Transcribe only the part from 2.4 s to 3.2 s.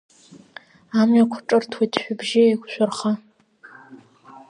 еиқәшәырха.